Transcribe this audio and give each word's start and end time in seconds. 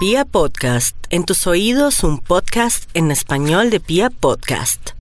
Pia 0.00 0.24
Podcast, 0.24 0.96
en 1.10 1.26
tus 1.26 1.46
oídos 1.46 2.04
un 2.04 2.20
podcast 2.20 2.88
en 2.94 3.10
español 3.10 3.68
de 3.68 3.80
Pia 3.80 4.08
Podcast. 4.08 4.92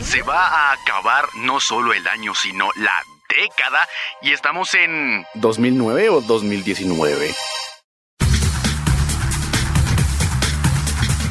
Se 0.00 0.22
va 0.22 0.46
a 0.46 0.72
acabar 0.74 1.24
no 1.38 1.58
solo 1.58 1.92
el 1.92 2.06
año, 2.06 2.36
sino 2.36 2.68
la 2.76 3.02
década 3.28 3.80
y 4.22 4.30
estamos 4.30 4.74
en 4.74 5.26
2009 5.34 6.10
o 6.10 6.20
2019. 6.20 7.34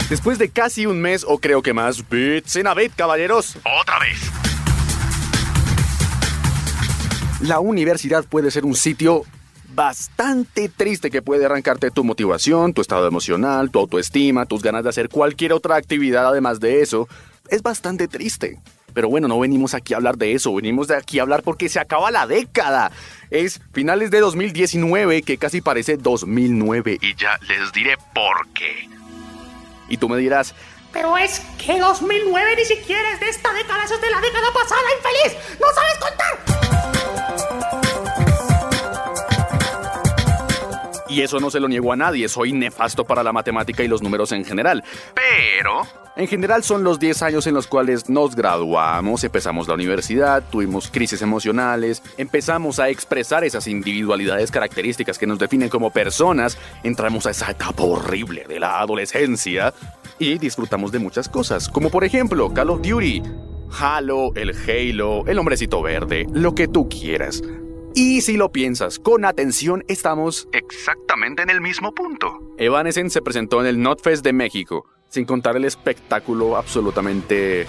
Después 0.09 0.37
de 0.37 0.49
casi 0.49 0.85
un 0.85 0.99
mes 0.99 1.25
o 1.25 1.37
creo 1.37 1.61
que 1.61 1.71
más, 1.71 2.09
bits 2.09 2.57
en 2.57 2.67
Abed, 2.67 2.91
caballeros. 2.93 3.55
otra 3.79 3.99
vez. 3.99 4.19
La 7.39 7.61
universidad 7.61 8.25
puede 8.25 8.51
ser 8.51 8.65
un 8.65 8.75
sitio 8.75 9.23
bastante 9.77 10.69
triste 10.69 11.11
que 11.11 11.21
puede 11.21 11.45
arrancarte 11.45 11.91
tu 11.91 12.03
motivación, 12.03 12.73
tu 12.73 12.81
estado 12.81 13.07
emocional, 13.07 13.69
tu 13.69 13.77
autoestima, 13.77 14.47
tus 14.47 14.63
ganas 14.63 14.83
de 14.83 14.89
hacer 14.89 15.07
cualquier 15.07 15.53
otra 15.53 15.75
actividad 15.75 16.25
además 16.25 16.59
de 16.59 16.81
eso. 16.81 17.07
Es 17.47 17.61
bastante 17.61 18.07
triste. 18.07 18.59
Pero 18.95 19.07
bueno, 19.07 19.27
no 19.27 19.39
venimos 19.39 19.75
aquí 19.75 19.93
a 19.93 19.97
hablar 19.97 20.17
de 20.17 20.33
eso, 20.33 20.55
venimos 20.55 20.87
de 20.87 20.95
aquí 20.95 21.19
a 21.19 21.21
hablar 21.21 21.43
porque 21.43 21.69
se 21.69 21.79
acaba 21.79 22.09
la 22.09 22.25
década. 22.25 22.91
Es 23.29 23.61
finales 23.71 24.09
de 24.09 24.19
2019 24.19 25.21
que 25.21 25.37
casi 25.37 25.61
parece 25.61 25.97
2009. 25.97 26.97
Y 26.99 27.13
ya 27.13 27.37
les 27.47 27.71
diré 27.71 27.97
por 28.15 28.47
qué. 28.55 28.89
Y 29.89 29.97
tú 29.97 30.09
me 30.09 30.17
dirás, 30.17 30.55
pero 30.91 31.15
es 31.17 31.41
que 31.63 31.77
2009 31.77 32.55
ni 32.55 32.65
siquiera 32.65 33.11
es 33.13 33.19
de 33.19 33.29
esta 33.29 33.53
década, 33.53 33.83
eso 33.83 33.93
es 33.93 34.01
de 34.01 34.09
la 34.09 34.19
década 34.19 34.51
pasada, 34.51 34.81
infeliz. 34.97 35.59
¡No 35.59 35.67
sabes 35.71 35.96
Y 41.17 41.23
eso 41.23 41.39
no 41.39 41.49
se 41.49 41.59
lo 41.59 41.67
niego 41.67 41.91
a 41.91 41.95
nadie, 41.95 42.29
soy 42.29 42.53
nefasto 42.53 43.03
para 43.03 43.23
la 43.23 43.33
matemática 43.33 43.81
y 43.81 43.87
los 43.87 44.03
números 44.03 44.31
en 44.33 44.45
general. 44.45 44.83
Pero... 45.15 45.81
En 46.15 46.27
general 46.27 46.63
son 46.63 46.83
los 46.83 46.99
10 46.99 47.23
años 47.23 47.47
en 47.47 47.55
los 47.55 47.65
cuales 47.65 48.07
nos 48.07 48.35
graduamos, 48.35 49.23
empezamos 49.23 49.67
la 49.67 49.73
universidad, 49.73 50.43
tuvimos 50.51 50.91
crisis 50.91 51.23
emocionales, 51.23 52.03
empezamos 52.17 52.79
a 52.79 52.89
expresar 52.89 53.43
esas 53.43 53.65
individualidades 53.65 54.51
características 54.51 55.17
que 55.17 55.25
nos 55.25 55.39
definen 55.39 55.69
como 55.69 55.89
personas, 55.89 56.55
entramos 56.83 57.25
a 57.25 57.31
esa 57.31 57.49
etapa 57.49 57.81
horrible 57.81 58.45
de 58.47 58.59
la 58.59 58.79
adolescencia 58.79 59.73
y 60.19 60.37
disfrutamos 60.37 60.91
de 60.91 60.99
muchas 60.99 61.29
cosas, 61.29 61.67
como 61.67 61.89
por 61.89 62.03
ejemplo 62.03 62.53
Call 62.53 62.69
of 62.69 62.81
Duty, 62.83 63.23
Halo, 63.79 64.33
el 64.35 64.51
Halo, 64.51 65.25
el 65.25 65.39
hombrecito 65.39 65.81
verde, 65.81 66.27
lo 66.31 66.53
que 66.53 66.67
tú 66.67 66.87
quieras. 66.87 67.41
Y 67.99 68.21
si 68.21 68.37
lo 68.37 68.51
piensas 68.51 68.99
con 68.99 69.25
atención, 69.25 69.83
estamos 69.87 70.47
exactamente 70.51 71.41
en 71.41 71.49
el 71.49 71.61
mismo 71.61 71.95
punto. 71.95 72.53
Evanescence 72.59 73.11
se 73.11 73.21
presentó 73.23 73.59
en 73.59 73.65
el 73.65 73.81
NotFest 73.81 74.23
de 74.23 74.33
México, 74.33 74.85
sin 75.09 75.25
contar 75.25 75.57
el 75.57 75.65
espectáculo 75.65 76.57
absolutamente 76.57 77.65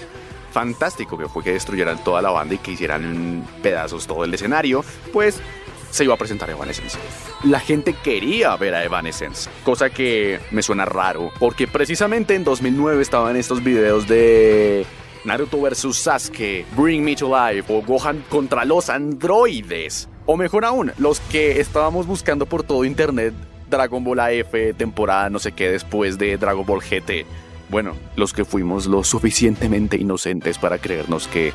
fantástico 0.51 1.17
que 1.17 1.27
fue 1.27 1.43
que 1.43 1.53
destruyeran 1.53 2.03
toda 2.03 2.21
la 2.21 2.29
banda 2.29 2.53
y 2.53 2.57
que 2.59 2.73
hicieran 2.73 3.43
pedazos 3.63 4.05
todo 4.05 4.23
el 4.23 4.31
escenario, 4.31 4.85
pues 5.11 5.41
se 5.89 6.03
iba 6.03 6.13
a 6.13 6.17
presentar 6.17 6.47
Evanescence. 6.51 6.99
La 7.43 7.59
gente 7.59 7.93
quería 7.93 8.55
ver 8.55 8.75
a 8.75 8.83
Evanescence, 8.83 9.49
cosa 9.63 9.89
que 9.89 10.39
me 10.51 10.61
suena 10.61 10.85
raro, 10.85 11.31
porque 11.39 11.65
precisamente 11.67 12.35
en 12.35 12.43
2009 12.43 13.01
estaban 13.01 13.35
estos 13.35 13.63
videos 13.63 14.07
de 14.07 14.85
Naruto 15.25 15.59
vs 15.59 15.97
Sasuke, 15.97 16.67
Bring 16.77 17.03
Me 17.03 17.15
to 17.15 17.35
Life 17.35 17.73
o 17.73 17.81
Gohan 17.81 18.23
contra 18.29 18.63
los 18.63 18.91
androides. 18.91 20.07
O 20.31 20.37
mejor 20.37 20.63
aún, 20.63 20.91
los 20.99 21.21
que 21.21 21.59
estábamos 21.59 22.05
buscando 22.05 22.45
por 22.45 22.61
todo 22.61 22.85
internet 22.85 23.33
Dragon 23.67 24.03
Ball 24.03 24.19
AF, 24.19 24.53
temporada 24.77 25.27
no 25.31 25.39
sé 25.39 25.53
qué 25.53 25.71
después 25.71 26.19
de 26.19 26.37
Dragon 26.37 26.63
Ball 26.67 26.81
GT. 26.81 27.25
Bueno, 27.67 27.95
los 28.15 28.31
que 28.31 28.45
fuimos 28.45 28.85
lo 28.85 29.03
suficientemente 29.03 29.97
inocentes 29.97 30.59
para 30.59 30.77
creernos 30.77 31.27
que 31.27 31.51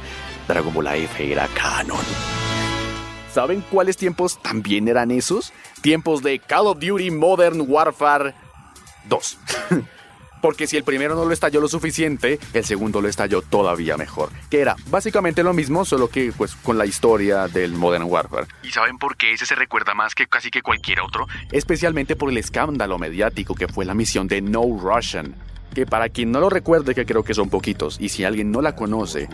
Dragon 0.49 0.75
Ball 0.75 0.89
AF 0.89 1.21
era 1.21 1.47
canon. 1.55 2.01
¿Saben 3.33 3.63
cuáles 3.71 3.97
tiempos 3.97 4.43
también 4.43 4.89
eran 4.89 5.13
esos? 5.13 5.53
Tiempos 5.81 6.25
de 6.25 6.41
Call 6.41 6.67
of 6.67 6.81
Duty 6.81 7.13
Modern 7.13 7.65
Warfare 7.69 8.35
2. 9.09 9.39
porque 10.45 10.67
si 10.67 10.77
el 10.77 10.85
primero 10.85 11.15
no 11.15 11.25
lo 11.25 11.33
estalló 11.33 11.59
lo 11.59 11.69
suficiente, 11.69 12.39
el 12.53 12.67
segundo 12.67 13.01
lo 13.01 13.09
estalló 13.09 13.41
todavía 13.41 13.97
mejor. 13.97 14.29
Que 14.51 14.61
era 14.61 14.77
básicamente 14.91 15.43
lo 15.43 15.55
mismo, 15.55 15.87
solo 15.87 16.09
que 16.09 16.35
pues 16.37 16.55
con 16.55 16.77
la 16.77 16.85
historia 16.85 17.49
del 17.49 17.73
Modern 17.73 18.05
Warfare. 18.05 18.47
¿Y 18.63 18.71
saben 18.71 18.99
por 18.99 19.17
qué 19.17 19.33
ese 19.33 19.47
se 19.47 19.55
recuerda 19.55 19.95
más 19.95 20.15
que 20.15 20.27
casi 20.27 20.51
que 20.51 20.61
cualquier 20.61 21.01
otro? 21.01 21.27
Especialmente 21.51 22.15
por 22.15 22.29
el 22.29 22.37
escándalo 22.37 22.99
mediático 22.99 23.55
que 23.55 23.69
fue 23.69 23.87
la 23.87 23.95
misión 23.95 24.29
de 24.29 24.43
No 24.43 24.65
Russian 24.79 25.35
que 25.75 25.87
para 25.87 26.11
quien 26.11 26.31
no 26.31 26.41
lo 26.41 26.51
recuerde, 26.51 26.95
que 26.95 27.05
creo 27.05 27.25
que 27.25 27.35
son 27.35 27.51
poquitos, 27.51 27.97
y 28.01 28.09
si 28.09 28.23
alguien 28.23 28.53
no 28.53 28.63
la 28.63 28.77
conoce, 28.77 29.29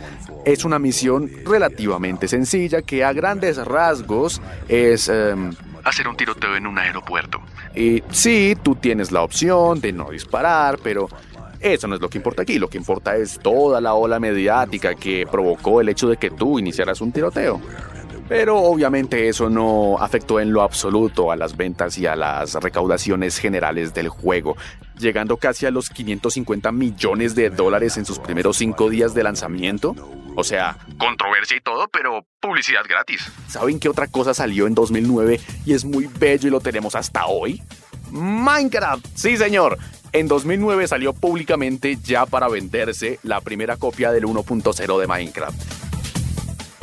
es 0.47 0.65
una 0.65 0.79
misión 0.79 1.31
relativamente 1.45 2.29
sencilla 2.29 2.81
que 2.81 3.05
a 3.05 3.13
grandes 3.13 3.59
rasgos 3.59 4.41
es... 4.69 5.09
Em, 5.09 5.51
Hacer 5.85 6.09
un 6.09 6.17
tiroteo 6.17 6.57
en 6.57 6.67
un 6.67 6.79
aeropuerto. 6.79 7.41
Y 7.75 8.03
sí, 8.11 8.57
tú 8.63 8.75
tienes 8.75 9.13
la 9.13 9.23
opción 9.23 9.81
de 9.81 9.93
no 9.93 10.11
disparar, 10.11 10.79
pero 10.83 11.09
eso 11.61 11.87
no 11.87 11.95
es 11.95 12.01
lo 12.01 12.09
que 12.09 12.19
importa 12.19 12.43
aquí. 12.43 12.59
Lo 12.59 12.69
que 12.69 12.79
importa 12.79 13.17
es 13.17 13.39
toda 13.39 13.81
la 13.81 13.95
ola 13.95 14.19
mediática 14.19 14.95
que 14.95 15.27
provocó 15.31 15.81
el 15.81 15.89
hecho 15.89 16.09
de 16.09 16.17
que 16.17 16.31
tú 16.31 16.59
iniciaras 16.59 17.01
un 17.01 17.13
tiroteo. 17.13 17.61
Pero 18.31 18.59
obviamente 18.59 19.29
eso 19.29 19.51
no 19.51 19.99
afectó 19.99 20.39
en 20.39 20.53
lo 20.53 20.63
absoluto 20.63 21.33
a 21.33 21.37
las 21.37 21.57
ventas 21.57 21.99
y 21.99 22.07
a 22.07 22.15
las 22.15 22.55
recaudaciones 22.55 23.39
generales 23.39 23.93
del 23.93 24.09
juego, 24.09 24.57
llegando 24.97 25.37
casi 25.37 25.67
a 25.67 25.73
los 25.73 25.91
550 25.91 26.71
millones 26.71 27.35
de 27.35 27.51
dólares 27.51 27.97
en 27.97 28.05
sus 28.05 28.21
primeros 28.21 28.57
cinco 28.57 28.89
días 28.89 29.15
de 29.15 29.25
lanzamiento. 29.25 29.97
O 30.37 30.45
sea, 30.45 30.79
controversia 30.99 31.57
y 31.57 31.61
todo, 31.61 31.89
pero 31.89 32.25
publicidad 32.41 32.83
gratis. 32.89 33.31
¿Saben 33.49 33.81
qué 33.81 33.89
otra 33.89 34.07
cosa 34.07 34.35
salió 34.35 34.67
en 34.67 34.75
2009 34.75 35.41
y 35.67 35.75
es 35.75 35.85
muy 35.85 36.07
bello 36.07 36.49
y 36.49 36.51
lo 36.51 36.61
tenemos 36.61 36.95
hasta 36.95 37.27
hoy? 37.27 37.63
Minecraft, 38.11 39.07
sí 39.15 39.37
señor. 39.37 39.79
En 40.13 40.27
2009 40.27 40.89
salió 40.89 41.13
públicamente 41.13 41.97
ya 42.03 42.27
para 42.27 42.49
venderse 42.49 43.21
la 43.23 43.41
primera 43.41 43.77
copia 43.77 44.11
del 44.11 44.25
1.0 44.25 45.01
de 45.01 45.07
Minecraft 45.07 45.91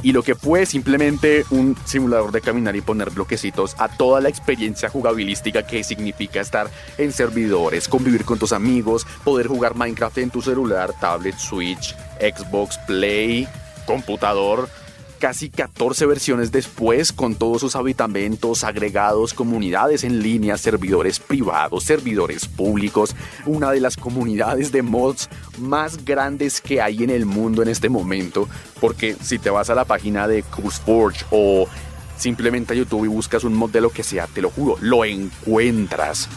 y 0.07 0.13
lo 0.13 0.23
que 0.23 0.35
fue 0.35 0.65
simplemente 0.65 1.43
un 1.49 1.75
simulador 1.83 2.31
de 2.31 2.39
caminar 2.39 2.77
y 2.77 2.79
poner 2.79 3.09
bloquecitos 3.09 3.75
a 3.77 3.89
toda 3.89 4.21
la 4.21 4.29
experiencia 4.29 4.87
jugabilística 4.87 5.67
que 5.67 5.83
significa 5.83 6.39
estar 6.39 6.69
en 6.97 7.11
servidores, 7.11 7.89
convivir 7.89 8.23
con 8.23 8.39
tus 8.39 8.53
amigos, 8.53 9.05
poder 9.25 9.47
jugar 9.47 9.75
Minecraft 9.75 10.19
en 10.19 10.29
tu 10.29 10.41
celular, 10.41 10.93
tablet, 11.01 11.35
Switch, 11.37 11.93
Xbox, 12.21 12.77
Play, 12.87 13.49
computador 13.85 14.69
casi 15.17 15.49
14 15.49 16.05
versiones 16.05 16.51
después, 16.51 17.11
con 17.11 17.35
todos 17.35 17.61
sus 17.61 17.75
habitamentos, 17.75 18.63
agregados, 18.63 19.33
comunidades 19.33 20.03
en 20.03 20.21
línea, 20.21 20.57
servidores 20.57 21.19
privados, 21.19 21.83
servidores 21.83 22.47
públicos, 22.47 23.15
una 23.45 23.71
de 23.71 23.81
las 23.81 23.97
comunidades 23.97 24.71
de 24.71 24.81
mods 24.81 25.29
más 25.59 26.05
grandes 26.05 26.61
que 26.61 26.81
hay 26.81 27.03
en 27.03 27.09
el 27.09 27.25
mundo 27.25 27.61
en 27.61 27.69
este 27.69 27.89
momento, 27.89 28.47
porque 28.79 29.15
si 29.21 29.39
te 29.39 29.49
vas 29.49 29.69
a 29.69 29.75
la 29.75 29.85
página 29.85 30.27
de 30.27 30.43
CubeSforge 30.43 31.25
o 31.31 31.67
simplemente 32.17 32.73
a 32.73 32.77
YouTube 32.77 33.05
y 33.05 33.09
buscas 33.09 33.43
un 33.43 33.53
mod 33.53 33.71
de 33.71 33.81
lo 33.81 33.89
que 33.89 34.03
sea, 34.03 34.27
te 34.27 34.41
lo 34.41 34.49
juro, 34.49 34.77
lo 34.81 35.05
encuentras. 35.05 36.29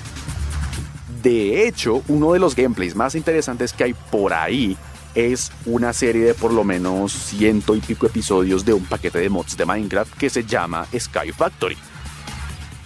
De 1.22 1.66
hecho, 1.66 2.02
uno 2.08 2.32
de 2.32 2.38
los 2.38 2.56
gameplays 2.56 2.94
más 2.94 3.14
interesantes 3.14 3.72
que 3.72 3.84
hay 3.84 3.94
por 4.10 4.32
ahí 4.32 4.76
es 5.14 5.52
una 5.66 5.92
serie 5.92 6.24
de 6.24 6.34
por 6.34 6.52
lo 6.52 6.64
menos 6.64 7.12
ciento 7.12 7.74
y 7.74 7.80
pico 7.80 8.06
episodios 8.06 8.64
de 8.64 8.72
un 8.72 8.84
paquete 8.84 9.18
de 9.18 9.28
mods 9.28 9.56
de 9.56 9.66
Minecraft 9.66 10.16
que 10.16 10.30
se 10.30 10.44
llama 10.44 10.86
Sky 10.96 11.32
Factory, 11.32 11.76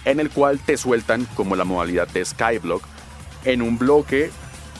en 0.05 0.19
el 0.19 0.29
cual 0.29 0.59
te 0.59 0.77
sueltan 0.77 1.25
como 1.35 1.55
la 1.55 1.65
modalidad 1.65 2.07
de 2.07 2.25
Skyblock 2.25 2.83
en 3.43 3.61
un 3.61 3.77
bloque 3.77 4.31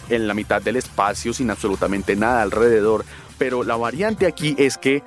en 0.10 0.28
la 0.28 0.34
mitad 0.34 0.62
del 0.62 0.76
espacio 0.76 1.34
sin 1.34 1.50
absolutamente 1.50 2.16
nada 2.16 2.42
alrededor, 2.42 3.06
pero 3.38 3.64
la 3.64 3.76
variante 3.76 4.26
aquí 4.26 4.56
es 4.58 4.78
que 4.78 5.04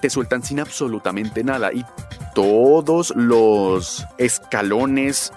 te 0.00 0.10
sueltan 0.10 0.42
sin 0.42 0.60
absolutamente 0.60 1.44
nada 1.44 1.72
y 1.72 1.84
todos 2.34 3.12
los 3.16 4.04
escalones 4.18 5.32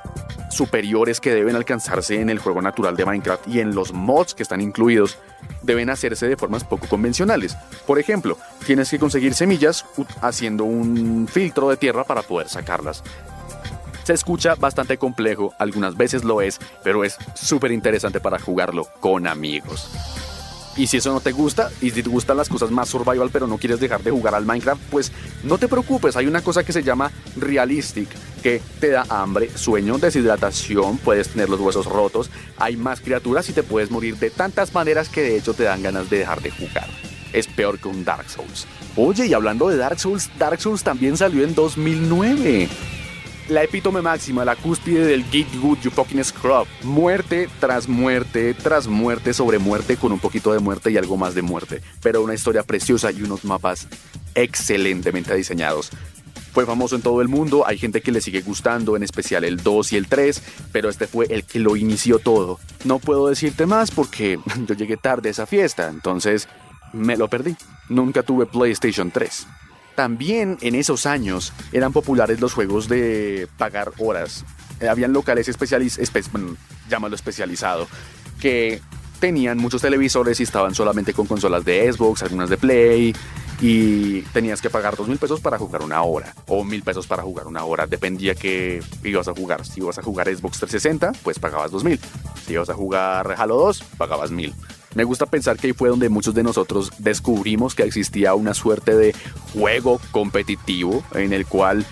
superiores 0.50 1.19
que 1.19 1.33
deben 1.33 1.56
alcanzarse 1.56 2.19
en 2.21 2.29
el 2.29 2.39
juego 2.39 2.62
natural 2.62 2.95
de 2.95 3.06
Minecraft 3.06 3.47
y 3.47 3.59
en 3.59 3.75
los 3.75 3.94
mods 3.94 4.33
que 4.33 4.44
están 4.44 4.62
incluidos 4.62 5.18
deben 5.65 5.89
hacerse 5.89 6.27
de 6.27 6.38
formas 6.38 6.63
poco 6.63 6.88
convencionales. 6.88 7.57
Por 7.85 8.00
ejemplo, 8.00 8.38
tienes 8.65 8.89
que 8.89 9.00
conseguir 9.00 9.33
semillas 9.33 9.85
haciendo 10.21 10.63
un 10.63 11.27
filtro 11.27 11.69
de 11.69 11.77
tierra 11.77 12.03
para 12.03 12.21
poder 12.21 12.50
sacarlas. 12.50 13.03
Se 14.03 14.13
escucha 14.13 14.53
bastante 14.56 14.97
complejo, 14.97 15.53
algunas 15.57 15.97
veces 15.97 16.23
lo 16.23 16.41
es, 16.41 16.59
pero 16.83 17.03
es 17.03 17.17
súper 17.33 17.71
interesante 17.71 18.19
para 18.19 18.38
jugarlo 18.38 18.88
con 19.00 19.25
amigos. 19.25 19.89
Y 20.77 20.88
si 20.88 20.98
eso 20.98 21.13
no 21.13 21.22
te 21.22 21.31
gusta, 21.31 21.72
y 21.81 21.92
si 21.92 22.04
te 22.04 22.10
gustan 22.10 22.36
las 22.36 22.50
cosas 22.50 22.69
más 22.69 22.89
survival, 22.89 23.30
pero 23.31 23.48
no 23.48 23.57
quieres 23.57 23.80
dejar 23.80 24.04
de 24.04 24.12
jugar 24.12 24.36
al 24.36 24.45
Minecraft, 24.45 24.81
pues 24.92 25.12
no 25.44 25.57
te 25.57 25.69
preocupes, 25.69 26.18
hay 26.18 26.27
una 26.27 26.42
cosa 26.42 26.63
que 26.66 26.74
se 26.74 26.83
llama 26.83 27.12
Realistic, 27.38 28.10
que 28.44 28.62
te 28.80 28.89
da 28.89 29.06
hambre, 29.10 29.50
sueño, 29.56 29.98
deshidratación, 29.98 30.98
puedes 30.98 31.30
tener 31.30 31.50
los 31.50 31.62
huesos 31.62 31.86
rotos, 31.86 32.30
hay 32.57 32.75
más 32.75 33.00
criaturas 33.00 33.48
y 33.50 33.54
te 33.54 33.63
puedes 33.63 33.89
morir 33.89 34.18
de 34.18 34.30
tantas 34.30 34.74
maneras 34.74 35.07
que 35.07 35.22
de 35.22 35.38
hecho 35.38 35.54
te 35.54 35.63
dan 35.63 35.81
ganas 35.81 36.10
de 36.10 36.19
dejar 36.19 36.42
de 36.42 36.51
jugar. 36.51 36.89
Es 37.31 37.48
peor 37.48 37.80
que 37.80 37.88
un 37.88 38.04
Dark 38.04 38.30
Souls. 38.30 38.68
Oye, 38.95 39.27
y 39.27 39.33
hablando 39.33 39.69
de 39.69 39.77
Dark 39.77 40.00
Souls, 40.00 40.30
Dark 40.38 40.60
Souls 40.60 40.83
también 40.83 41.18
salió 41.18 41.44
en 41.44 41.56
2009 41.56 42.69
la 43.50 43.63
epítome 43.63 44.01
máxima, 44.01 44.44
la 44.45 44.56
cúspide 44.56 45.06
del 45.06 45.24
Get 45.25 45.47
Good 45.62 45.80
You 45.83 45.92
Fucking 45.92 46.24
Scrub. 46.24 46.68
Muerte 46.83 47.47
tras 47.59 47.88
muerte, 47.88 48.53
tras 48.53 48.88
muerte 48.88 49.33
sobre 49.33 49.59
muerte, 49.59 49.97
con 49.97 50.12
un 50.12 50.19
poquito 50.19 50.53
de 50.53 50.59
muerte 50.59 50.92
y 50.92 50.97
algo 50.97 51.18
más 51.18 51.36
de 51.36 51.42
muerte. 51.42 51.81
Pero 52.01 52.24
una 52.24 52.33
historia 52.33 52.63
preciosa 52.63 53.12
y 53.12 53.21
unos 53.21 53.45
mapas 53.45 53.88
excelentemente 54.33 55.36
diseñados. 55.36 55.92
Fue 56.53 56.65
famoso 56.65 56.95
en 56.95 57.01
todo 57.01 57.21
el 57.21 57.27
mundo, 57.27 57.68
hay 57.68 57.77
gente 57.77 58.01
que 58.01 58.13
le 58.13 58.21
sigue 58.21 58.42
gustando, 58.42 58.95
en 58.95 59.03
especial 59.03 59.44
el 59.44 59.57
2 59.57 59.91
y 59.91 59.98
el 59.98 60.07
3, 60.07 60.41
pero 60.71 60.89
este 60.89 61.06
fue 61.06 61.25
el 61.30 61.44
que 61.44 61.59
lo 61.59 61.75
inició 61.75 62.18
todo. 62.18 62.59
No 62.86 63.00
puedo 63.00 63.27
decirte 63.27 63.65
más 63.65 63.91
porque 63.91 64.39
yo 64.65 64.74
llegué 64.74 64.95
tarde 64.95 65.30
a 65.30 65.31
esa 65.31 65.45
fiesta, 65.45 65.89
entonces 65.89 66.48
me 66.94 67.18
lo 67.18 67.27
perdí. 67.27 67.57
Nunca 67.89 68.24
tuve 68.24 68.45
PlayStation 68.45 69.12
3. 69.12 69.48
También 69.95 70.57
en 70.62 70.75
esos 70.75 71.06
años 71.06 71.53
eran 71.71 71.94
populares 71.94 72.39
los 72.42 72.53
juegos 72.53 72.89
de 72.89 73.47
pagar 73.57 73.94
horas. 73.97 74.44
Eh, 74.81 74.89
habían 74.89 75.13
locales 75.13 75.47
especializados, 75.47 76.12
llámalo 76.89 77.15
especializado, 77.15 77.88
que 78.42 78.81
tenían 79.19 79.57
muchos 79.57 79.81
televisores 79.81 80.39
y 80.39 80.44
estaban 80.44 80.75
solamente 80.75 81.13
con 81.13 81.25
consolas 81.25 81.63
de 81.63 81.92
Xbox, 81.92 82.24
algunas 82.24 82.50
de 82.50 82.57
Play, 82.57 83.15
y 83.62 84.21
tenías 84.33 84.62
que 84.62 84.69
pagar 84.69 84.97
dos 84.97 85.07
mil 85.07 85.18
pesos 85.18 85.39
para 85.39 85.57
jugar 85.57 85.81
una 85.81 86.01
hora, 86.03 86.33
o 86.48 86.63
mil 86.63 86.83
pesos 86.83 87.07
para 87.07 87.24
jugar 87.24 87.48
una 87.48 87.63
hora, 87.63 87.88
dependía 87.88 88.36
que 88.36 88.83
ibas 89.03 89.27
a 89.30 89.33
jugar. 89.33 89.65
Si 89.65 89.80
ibas 89.80 89.98
a 89.98 90.03
jugar 90.03 90.27
Xbox 90.27 90.59
360, 90.59 91.13
pues 91.24 91.39
pagabas 91.39 91.71
dos 91.71 91.83
mil. 91.83 92.00
Si 92.45 92.53
ibas 92.53 92.69
a 92.69 92.74
jugar 92.74 93.36
Halo 93.38 93.57
2, 93.57 93.83
pagabas 93.98 94.31
mil. 94.31 94.53
Me 94.95 95.03
gusta 95.03 95.25
pensar 95.25 95.57
que 95.57 95.68
ahí 95.68 95.74
fue 95.74 95.89
donde 95.89 96.07
muchos 96.07 96.33
de 96.33 96.42
nosotros 96.42 96.92
descubrimos 97.00 97.75
que 97.75 97.83
existía 97.83 98.33
una 98.33 98.53
suerte 98.53 98.95
de 98.95 99.13
juego 99.53 100.00
competitivo 100.12 101.03
en 101.13 101.33
el 101.33 101.45
cual 101.45 101.86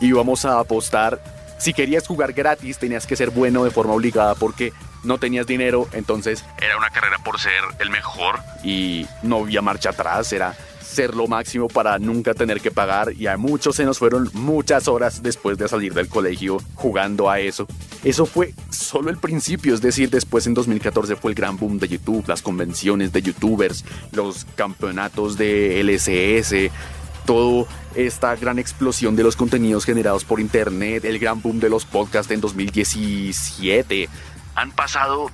íbamos 0.00 0.46
a 0.46 0.58
apostar. 0.58 1.22
Si 1.58 1.74
querías 1.74 2.06
jugar 2.06 2.32
gratis, 2.32 2.78
tenías 2.78 3.06
que 3.06 3.14
ser 3.14 3.28
bueno 3.28 3.62
de 3.62 3.70
forma 3.70 3.92
obligada 3.92 4.34
porque 4.34 4.72
no 5.04 5.18
tenías 5.18 5.46
dinero, 5.46 5.86
entonces 5.92 6.42
era 6.62 6.78
una 6.78 6.88
carrera 6.88 7.18
por 7.18 7.38
ser 7.38 7.62
el 7.78 7.90
mejor 7.90 8.40
y 8.64 9.06
no 9.22 9.40
había 9.40 9.60
marcha 9.60 9.90
atrás, 9.90 10.32
era 10.32 10.56
ser 10.90 11.14
lo 11.14 11.26
máximo 11.26 11.68
para 11.68 11.98
nunca 11.98 12.34
tener 12.34 12.60
que 12.60 12.70
pagar 12.70 13.12
y 13.12 13.26
a 13.26 13.36
muchos 13.36 13.76
se 13.76 13.84
nos 13.84 13.98
fueron 13.98 14.28
muchas 14.34 14.88
horas 14.88 15.22
después 15.22 15.56
de 15.56 15.68
salir 15.68 15.94
del 15.94 16.08
colegio 16.08 16.58
jugando 16.74 17.30
a 17.30 17.38
eso. 17.38 17.66
Eso 18.04 18.26
fue 18.26 18.54
solo 18.70 19.10
el 19.10 19.18
principio, 19.18 19.74
es 19.74 19.80
decir, 19.80 20.10
después 20.10 20.46
en 20.46 20.54
2014 20.54 21.16
fue 21.16 21.30
el 21.30 21.34
gran 21.34 21.56
boom 21.56 21.78
de 21.78 21.88
YouTube, 21.88 22.24
las 22.26 22.42
convenciones 22.42 23.12
de 23.12 23.22
youtubers, 23.22 23.84
los 24.12 24.46
campeonatos 24.56 25.36
de 25.36 25.82
LSS, 25.82 26.72
toda 27.24 27.66
esta 27.94 28.34
gran 28.36 28.58
explosión 28.58 29.16
de 29.16 29.22
los 29.22 29.36
contenidos 29.36 29.84
generados 29.84 30.24
por 30.24 30.40
internet, 30.40 31.04
el 31.04 31.18
gran 31.18 31.40
boom 31.40 31.60
de 31.60 31.68
los 31.68 31.84
podcasts 31.84 32.32
en 32.32 32.40
2017. 32.40 34.08
Han 34.54 34.72
pasado 34.72 35.30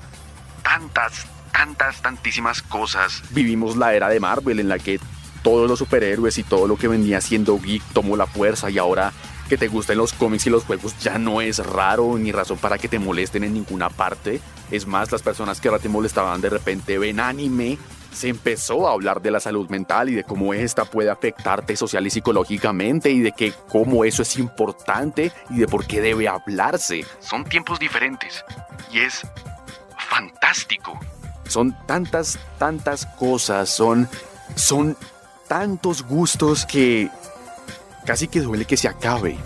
tantas, 0.63 1.27
tantas, 1.53 2.03
tantísimas 2.03 2.63
cosas. 2.63 3.23
Vivimos 3.31 3.77
la 3.77 3.95
era 3.95 4.09
de 4.09 4.21
Marvel 4.21 4.61
en 4.61 4.69
la 4.69 4.79
que 4.79 5.01
todos 5.47 5.69
los 5.69 5.79
superhéroes 5.79 6.39
y 6.39 6.43
todo 6.43 6.67
lo 6.67 6.77
que 6.77 6.89
venía 6.89 7.21
siendo 7.21 7.61
geek 7.61 7.81
tomó 7.93 8.17
la 8.17 8.27
fuerza 8.27 8.69
y 8.69 8.79
ahora 8.79 9.13
que 9.49 9.57
te 9.57 9.69
gusten 9.69 9.97
los 9.97 10.13
cómics 10.13 10.45
y 10.49 10.51
los 10.51 10.65
juegos 10.65 10.99
ya 10.99 11.19
no 11.19 11.41
es 11.41 11.65
raro 11.65 12.19
ni 12.19 12.33
razón 12.33 12.59
para 12.59 12.79
que 12.79 12.89
te 12.89 12.99
molesten 12.99 13.45
en 13.45 13.55
ninguna 13.55 13.89
parte. 13.89 14.41
Es 14.73 14.89
más, 14.89 15.13
las 15.13 15.23
personas 15.23 15.61
que 15.61 15.69
ahora 15.69 15.81
te 15.81 15.89
molestaban 15.89 16.41
de 16.41 16.51
repente 16.51 16.99
ven 16.99 17.21
anime. 17.21 17.79
Se 18.13 18.29
empezó 18.29 18.89
a 18.89 18.93
hablar 18.93 19.23
de 19.23 19.31
la 19.31 19.39
salud 19.39 19.71
mental 19.71 20.09
y 20.09 20.17
de 20.17 20.25
cómo 20.25 20.53
esta 20.53 20.85
puede 20.85 21.11
afectarte 21.11 21.77
social 21.77 22.05
y 22.05 22.11
psicológicamente 22.11 23.11
y 23.11 23.21
de 23.21 23.31
que 23.31 23.53
cómo 23.69 24.05
eso 24.05 24.23
es 24.23 24.37
importante 24.39 25.31
y 25.51 25.59
de 25.59 25.69
por 25.69 25.87
qué 25.87 26.01
debe 26.01 26.27
hablarse. 26.27 27.05
Son 27.21 27.45
tiempos 27.45 27.79
diferentes 27.79 28.45
y 28.91 28.99
es 28.99 29.25
fantástico. 30.11 30.99
Son 31.47 31.77
tantas, 31.87 32.37
tantas 32.59 33.07
cosas, 33.07 33.71
son, 33.71 34.09
son 34.57 34.97
tantos 35.49 36.03
gustos 36.03 36.67
que 36.67 37.11
casi 38.05 38.29
que 38.29 38.41
duele 38.41 38.65
que 38.65 38.77
se 38.77 38.89
acabe. 38.89 39.37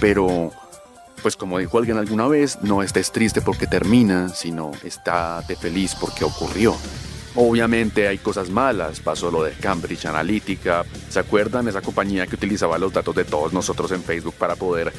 Pero, 0.00 0.50
pues 1.22 1.36
como 1.36 1.58
dijo 1.58 1.78
alguien 1.78 1.98
alguna 1.98 2.26
vez, 2.26 2.58
no 2.62 2.82
estés 2.82 3.12
triste 3.12 3.40
porque 3.40 3.66
termina, 3.66 4.28
sino 4.30 4.72
estate 4.82 5.56
feliz 5.56 5.94
porque 5.98 6.24
ocurrió. 6.24 6.74
Obviamente 7.36 8.08
hay 8.08 8.18
cosas 8.18 8.50
malas, 8.50 8.98
pasó 8.98 9.30
lo 9.30 9.44
de 9.44 9.52
Cambridge 9.52 10.06
Analytica, 10.06 10.84
¿se 11.08 11.20
acuerdan? 11.20 11.68
Esa 11.68 11.80
compañía 11.80 12.26
que 12.26 12.34
utilizaba 12.34 12.76
los 12.76 12.92
datos 12.92 13.14
de 13.14 13.24
todos 13.24 13.52
nosotros 13.52 13.92
en 13.92 14.02
Facebook 14.02 14.34
para 14.34 14.56
poder 14.56 14.92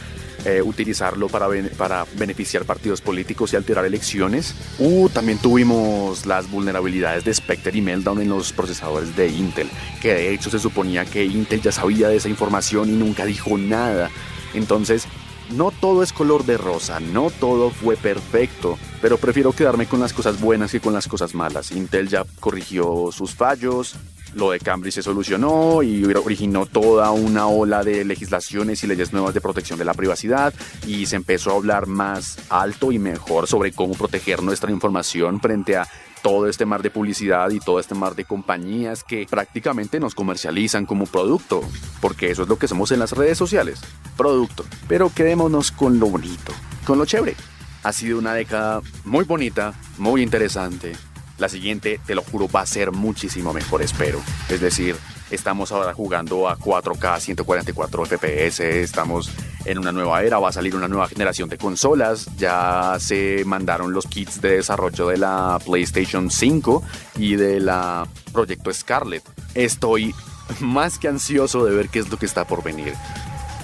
eh, 0.46 0.62
utilizarlo 0.62 1.28
para, 1.28 1.48
para 1.78 2.06
beneficiar 2.16 2.66
partidos 2.66 3.02
políticos 3.02 3.54
y 3.54 3.56
alterar 3.56 3.86
elecciones. 3.86 4.56
Uh, 4.80 5.10
también 5.10 5.38
tuvimos 5.38 6.26
las 6.26 6.50
vulnerabilidades 6.50 7.24
de 7.24 7.34
Spectre 7.34 7.78
y 7.78 7.82
Meltdown 7.82 8.22
en 8.22 8.30
los 8.30 8.52
procesadores 8.52 9.16
de 9.16 9.28
Intel, 9.28 9.70
que 10.02 10.14
de 10.14 10.34
hecho 10.34 10.50
se 10.50 10.60
suponía 10.60 11.06
que 11.06 11.24
Intel 11.26 11.62
ya 11.62 11.72
sabía 11.72 12.08
de 12.10 12.18
esa 12.18 12.30
información 12.30 12.90
y 12.90 12.94
nunca 12.94 13.26
dijo 13.26 13.58
nada. 13.58 14.10
Entonces, 14.54 15.08
no 15.52 15.72
todo 15.72 16.04
es 16.04 16.14
color 16.14 16.46
de 16.46 16.58
rosa, 16.58 17.00
no 17.00 17.30
todo 17.30 17.70
fue 17.70 17.98
perfecto, 17.98 18.78
pero 19.02 19.18
prefiero 19.18 19.52
quedarme 19.52 19.86
con 19.86 20.00
las 20.00 20.14
cosas 20.14 20.40
buenas 20.40 20.72
que 20.72 20.80
con 20.80 20.94
las 20.94 21.08
cosas 21.08 21.36
malas. 21.36 21.72
Intel 21.72 22.08
ya 22.08 22.26
corrigió 22.40 23.10
sus 23.12 23.36
fallos, 23.36 23.96
lo 24.34 24.52
de 24.52 24.60
Cambridge 24.60 24.96
se 24.96 25.04
solucionó 25.04 25.84
y 25.84 26.06
originó 26.06 26.66
toda 26.66 27.12
una 27.12 27.48
ola 27.48 27.84
de 27.84 28.06
legislaciones 28.06 28.84
y 28.84 28.88
leyes 28.88 29.12
nuevas 29.12 29.34
de 29.34 29.42
protección 29.42 29.78
de 29.78 29.86
la 29.86 29.94
privacidad 29.94 30.54
y 30.88 31.06
se 31.06 31.18
empezó 31.18 31.52
a 31.52 31.56
hablar 31.56 31.88
más 31.88 32.38
alto 32.50 32.92
y 32.92 33.00
mejor 33.00 33.48
sobre 33.48 33.74
cómo 33.74 33.94
proteger 33.94 34.42
nuestra 34.42 34.72
información 34.72 35.42
frente 35.42 35.76
a 35.76 35.88
todo 36.22 36.48
este 36.48 36.66
mar 36.66 36.82
de 36.82 36.92
publicidad 36.92 37.50
y 37.52 37.60
todo 37.60 37.80
este 37.80 37.96
mar 37.96 38.16
de 38.16 38.26
compañías 38.26 39.04
que 39.04 39.26
prácticamente 39.30 40.00
nos 40.00 40.16
comercializan 40.16 40.86
como 40.86 41.06
producto, 41.06 41.62
porque 42.00 42.32
eso 42.32 42.44
es 42.44 42.50
lo 42.50 42.58
que 42.58 42.68
somos 42.68 42.92
en 42.92 43.00
las 43.00 43.12
redes 43.12 43.38
sociales, 43.38 43.82
producto. 44.18 44.66
Pero 44.88 45.12
quedémonos 45.14 45.72
con 45.72 46.00
lo 46.00 46.08
bonito, 46.08 46.54
con 46.86 46.98
lo 46.98 47.06
chévere. 47.06 47.36
Ha 47.84 47.94
sido 47.94 48.20
una 48.20 48.34
década 48.34 48.82
muy 49.06 49.26
bonita, 49.26 49.74
muy 49.98 50.22
interesante, 50.22 50.94
la 51.42 51.50
siguiente, 51.50 52.00
te 52.06 52.14
lo 52.14 52.22
juro, 52.22 52.48
va 52.48 52.62
a 52.62 52.66
ser 52.68 52.92
muchísimo 52.92 53.52
mejor, 53.52 53.82
espero. 53.82 54.22
Es 54.48 54.62
decir, 54.62 54.96
estamos 55.32 55.72
ahora 55.72 55.94
jugando 55.94 56.48
a 56.48 56.58
4K 56.58 57.20
144 57.20 58.06
FPS, 58.06 58.60
estamos 58.60 59.32
en 59.66 59.78
una 59.78 59.92
nueva 59.92 60.24
era, 60.24 60.40
va 60.40 60.50
a 60.50 60.52
salir 60.52 60.76
una 60.76 60.88
nueva 60.88 61.08
generación 61.08 61.50
de 61.50 61.58
consolas, 61.58 62.28
ya 62.38 62.98
se 63.00 63.44
mandaron 63.46 63.94
los 63.94 64.08
kits 64.08 64.42
de 64.42 64.58
desarrollo 64.58 65.08
de 65.08 65.18
la 65.18 65.60
PlayStation 65.66 66.30
5 66.30 66.84
y 67.18 67.36
de 67.36 67.60
la 67.60 68.08
Proyecto 68.32 68.74
Scarlet. 68.74 69.24
Estoy 69.54 70.14
más 70.60 70.98
que 70.98 71.08
ansioso 71.08 71.66
de 71.66 71.76
ver 71.76 71.90
qué 71.90 72.00
es 72.00 72.10
lo 72.10 72.18
que 72.18 72.26
está 72.26 72.46
por 72.46 72.64
venir. 72.64 72.94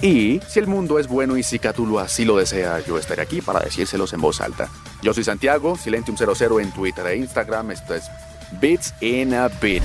Y 0.00 0.40
si 0.48 0.60
el 0.60 0.68
mundo 0.68 0.98
es 1.00 1.08
bueno 1.08 1.36
y 1.36 1.42
si 1.42 1.58
Cthulhu 1.58 1.98
así 1.98 2.24
lo 2.24 2.36
desea, 2.36 2.78
yo 2.80 2.98
estaré 2.98 3.22
aquí 3.22 3.40
para 3.40 3.60
decírselos 3.60 4.12
en 4.12 4.20
voz 4.20 4.40
alta. 4.40 4.68
Yo 5.02 5.12
soy 5.12 5.24
Santiago, 5.24 5.76
Silentium00 5.76 6.62
en 6.62 6.70
Twitter 6.72 7.06
e 7.08 7.16
Instagram. 7.16 7.72
Esto 7.72 7.94
es 7.94 8.04
Bits 8.60 8.94
in 9.00 9.34
a 9.34 9.48
Bit. 9.48 9.82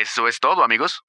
Eso 0.00 0.26
es 0.26 0.40
todo, 0.40 0.64
amigos. 0.64 1.04